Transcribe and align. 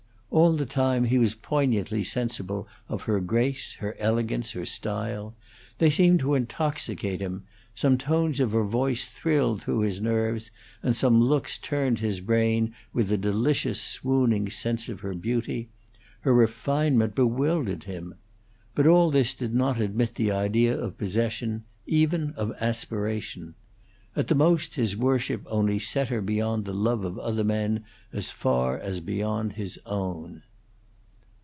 All 0.33 0.53
the 0.55 0.65
time 0.65 1.03
he 1.03 1.17
was 1.17 1.35
poignantly 1.35 2.05
sensible 2.05 2.65
of 2.87 3.01
her 3.01 3.19
grace, 3.19 3.73
her 3.79 3.97
elegance, 3.99 4.51
her 4.51 4.65
style; 4.65 5.35
they 5.77 5.89
seemed 5.89 6.21
to 6.21 6.35
intoxicate 6.35 7.19
him; 7.19 7.43
some 7.75 7.97
tones 7.97 8.39
of 8.39 8.53
her 8.53 8.63
voice 8.63 9.03
thrilled 9.03 9.61
through 9.61 9.81
his 9.81 9.99
nerves, 9.99 10.49
and 10.81 10.95
some 10.95 11.19
looks 11.19 11.57
turned 11.57 11.99
his 11.99 12.21
brain 12.21 12.73
with 12.93 13.11
a 13.11 13.17
delicious, 13.17 13.81
swooning 13.81 14.49
sense 14.49 14.87
of 14.87 15.01
her 15.01 15.15
beauty; 15.15 15.67
her 16.21 16.33
refinement 16.33 17.13
bewildered 17.13 17.83
him. 17.83 18.15
But 18.73 18.87
all 18.87 19.11
this 19.11 19.33
did 19.33 19.53
not 19.53 19.81
admit 19.81 20.15
the 20.15 20.31
idea 20.31 20.79
of 20.79 20.97
possession, 20.97 21.65
even 21.85 22.31
of 22.37 22.53
aspiration. 22.61 23.55
At 24.13 24.27
the 24.27 24.35
most 24.35 24.75
his 24.75 24.97
worship 24.97 25.41
only 25.45 25.79
set 25.79 26.09
her 26.09 26.21
beyond 26.21 26.65
the 26.65 26.73
love 26.73 27.05
of 27.05 27.17
other 27.17 27.45
men 27.45 27.85
as 28.11 28.29
far 28.29 28.77
as 28.77 28.99
beyond 28.99 29.53
his 29.53 29.79
own. 29.85 30.43